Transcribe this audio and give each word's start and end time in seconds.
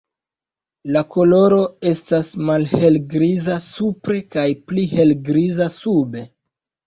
La 0.93 1.01
koloro 1.15 1.59
estas 1.89 2.31
malhelgriza 2.47 3.57
supre 3.67 4.21
kaj 4.37 4.47
pli 4.71 4.87
helgriza 4.97 5.69
sube. 5.77 6.25